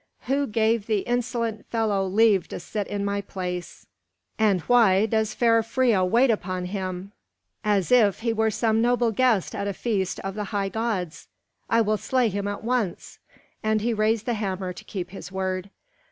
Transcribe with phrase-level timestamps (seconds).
[0.21, 3.85] Who gave the insolent fellow leave to sit in my place?
[4.39, 7.11] And why does fair Freia wait upon him
[7.63, 11.27] as if he were some noble guest at a feast of the high gods?
[11.69, 13.19] I will slay him at once!"
[13.61, 15.69] and he raised the hammer to keep his word.